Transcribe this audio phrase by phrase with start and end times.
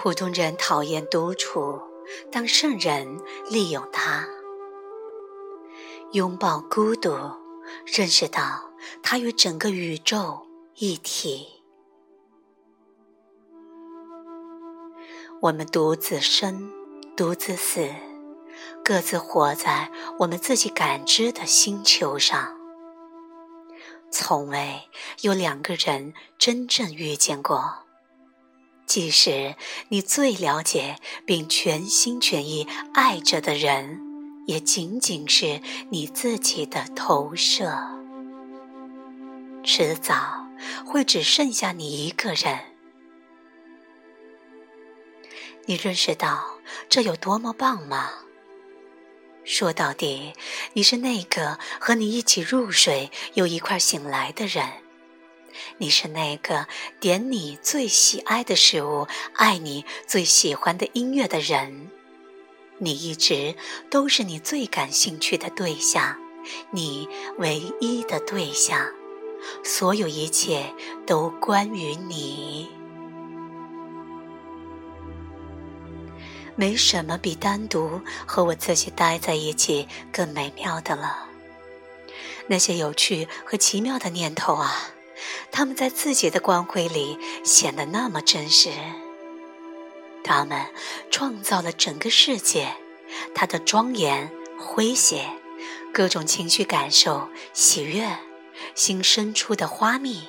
[0.00, 1.82] 普通人讨厌独处，
[2.30, 3.18] 当圣人
[3.50, 4.24] 利用它，
[6.12, 7.10] 拥抱孤独，
[7.84, 8.70] 认识到
[9.02, 11.48] 它与整个宇宙一体。
[15.40, 16.72] 我们独自生，
[17.16, 17.88] 独自死，
[18.84, 19.90] 各自活在
[20.20, 22.56] 我们自己感知的星球上，
[24.12, 24.88] 从未
[25.22, 27.87] 有两个人真正遇见过。
[28.88, 29.54] 即使
[29.90, 34.00] 你最了解并全心全意爱着的人，
[34.46, 37.70] 也仅仅是你自己的投射。
[39.62, 40.48] 迟早
[40.86, 42.58] 会只剩下你一个人。
[45.66, 46.58] 你认识到
[46.88, 48.10] 这有多么棒吗？
[49.44, 50.32] 说到底，
[50.72, 54.66] 你是那个和你一起入睡又一块醒来的人。
[55.78, 56.66] 你是那个
[57.00, 61.90] 点你最喜爱的食物、爱你最喜欢的音乐的人，
[62.78, 63.54] 你一直
[63.90, 66.18] 都是你最感兴趣的对象，
[66.70, 68.86] 你唯一的对象，
[69.64, 70.74] 所有一切
[71.06, 72.68] 都关于你。
[76.56, 81.28] 没什么比单独和我自己待在一起更美妙的了。
[82.48, 84.90] 那些有趣和奇妙的念头啊！
[85.50, 88.70] 他们在自己的光辉里显得那么真实。
[90.24, 90.66] 他们
[91.10, 92.76] 创造了整个世界，
[93.34, 95.30] 它的庄严、诙谐，
[95.92, 98.18] 各种情绪感受、喜悦，
[98.74, 100.28] 心生出的花蜜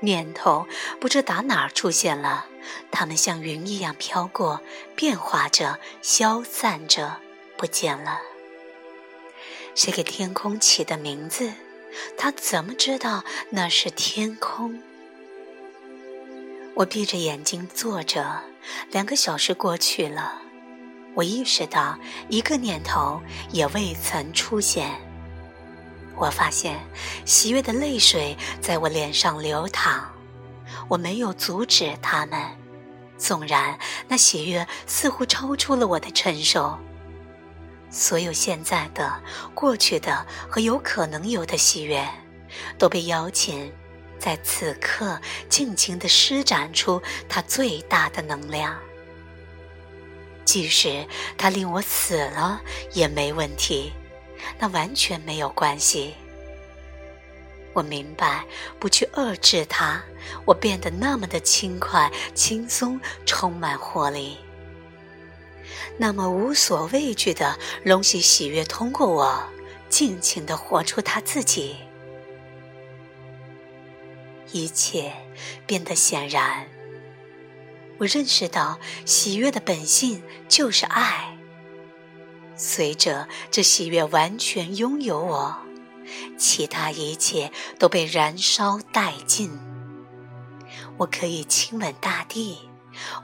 [0.00, 0.66] 念头，
[0.98, 2.46] 不知打哪儿出现了。
[2.90, 4.62] 它们像云一样飘过，
[4.96, 7.20] 变化着，消散着，
[7.58, 8.20] 不见了。
[9.74, 11.52] 谁给天空起的名字？
[12.16, 14.80] 他怎么知道那是天空？
[16.74, 18.40] 我闭着眼睛坐着，
[18.90, 20.40] 两个小时过去了，
[21.14, 23.20] 我意识到一个念头
[23.50, 24.90] 也未曾出现。
[26.16, 26.78] 我发现
[27.24, 30.10] 喜悦的泪水在我脸上流淌，
[30.88, 32.38] 我没有阻止他们，
[33.18, 36.78] 纵然那喜悦似乎超出了我的承受。
[37.90, 39.22] 所有现在的、
[39.54, 42.08] 过去的和有可能有的喜悦，
[42.78, 43.72] 都被邀请，
[44.18, 48.78] 在此刻尽情地施展出它最大的能量。
[50.44, 51.06] 即使
[51.36, 52.60] 它令我死了
[52.92, 53.92] 也没问题，
[54.58, 56.14] 那完全没有关系。
[57.72, 58.44] 我明白，
[58.80, 60.02] 不去遏制它，
[60.44, 64.38] 我变得那么的轻快、轻松、充满活力。
[65.98, 69.42] 那么无所畏惧的容许喜悦通过我，
[69.88, 71.76] 尽情的活出他自己。
[74.52, 75.12] 一切
[75.66, 76.66] 变得显然。
[77.98, 81.36] 我认识到喜悦的本性就是爱。
[82.56, 85.56] 随着这喜悦完全拥有我，
[86.38, 89.50] 其他一切都被燃烧殆尽。
[90.96, 92.69] 我可以亲吻大地。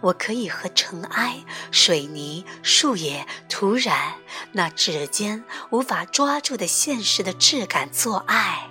[0.01, 4.15] 我可以和尘埃、水泥、树叶、土壤
[4.53, 8.71] 那指尖无法抓住的现实的质感做爱，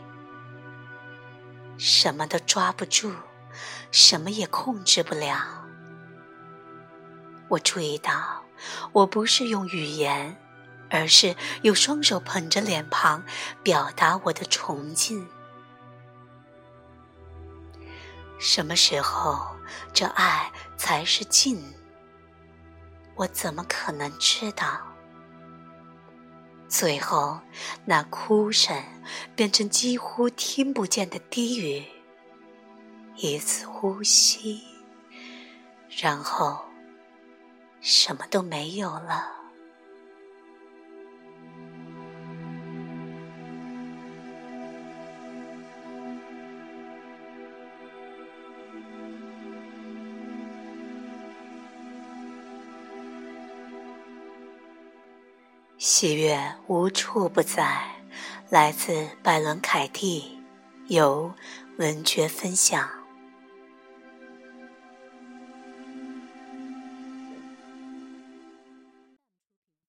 [1.78, 3.12] 什么都抓不住，
[3.92, 5.66] 什么也控制不了。
[7.50, 8.44] 我注意到，
[8.92, 10.38] 我不是用语言，
[10.90, 13.24] 而是用双手捧着脸庞，
[13.62, 15.28] 表达我的崇敬。
[18.40, 19.56] 什么时候，
[19.94, 20.52] 这爱
[20.86, 21.60] 才是静？
[23.16, 24.82] 我怎么可能知道？
[26.68, 27.40] 最后，
[27.86, 28.84] 那哭声
[29.36, 31.84] 变成几乎听不见的低语，
[33.16, 34.62] 一次呼吸，
[35.90, 36.64] 然后
[37.82, 39.35] 什么都没有了。
[55.88, 57.80] 喜悦无处不在，
[58.50, 60.40] 来自拜伦·凯蒂，
[60.88, 61.32] 由
[61.78, 63.05] 文觉分享。